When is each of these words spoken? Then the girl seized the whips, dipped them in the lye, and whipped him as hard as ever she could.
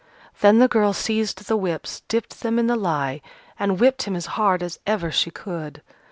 Then 0.39 0.57
the 0.57 0.67
girl 0.67 0.93
seized 0.93 1.45
the 1.47 1.55
whips, 1.55 2.01
dipped 2.07 2.39
them 2.39 2.57
in 2.57 2.65
the 2.65 2.75
lye, 2.75 3.21
and 3.59 3.79
whipped 3.79 4.01
him 4.01 4.15
as 4.15 4.25
hard 4.33 4.63
as 4.63 4.79
ever 4.87 5.11
she 5.11 5.29
could. 5.29 5.83